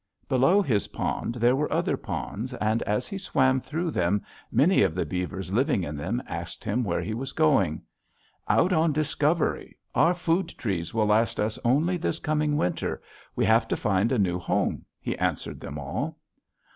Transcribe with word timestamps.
Below 0.27 0.63
his 0.63 0.87
pond 0.87 1.35
there 1.35 1.55
were 1.55 1.71
other 1.71 1.95
ponds; 1.95 2.55
and 2.55 2.81
as 2.81 3.07
he 3.07 3.19
swam 3.19 3.59
through 3.59 3.91
them 3.91 4.23
many 4.51 4.81
of 4.81 4.95
the 4.95 5.05
beavers 5.05 5.53
living 5.53 5.83
in 5.83 5.95
them 5.95 6.23
asked 6.25 6.63
him 6.63 6.83
where 6.83 7.01
he 7.03 7.13
was 7.13 7.33
going. 7.33 7.83
"'Out 8.47 8.73
on 8.73 8.93
discovery; 8.93 9.77
our 9.93 10.15
food 10.15 10.49
trees 10.49 10.91
will 10.91 11.05
last 11.05 11.39
us 11.39 11.59
only 11.63 11.97
this 11.97 12.17
coming 12.17 12.57
winter; 12.57 12.99
we 13.35 13.45
have 13.45 13.67
to 13.67 13.77
find 13.77 14.11
a 14.11 14.17
new 14.17 14.39
home,' 14.39 14.85
he 14.99 15.15
answered 15.19 15.59
them 15.59 15.77
all. 15.77 16.17